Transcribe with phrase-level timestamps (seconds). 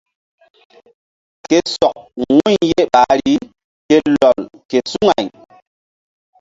[1.49, 1.95] Ke sɔk
[2.29, 3.33] wu̧y ye ɓahri
[3.85, 4.39] se ke lɔl
[4.69, 5.25] ke suŋay.